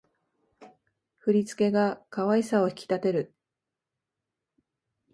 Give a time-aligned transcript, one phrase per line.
[1.19, 3.35] 振り付けが可愛さを引き立てる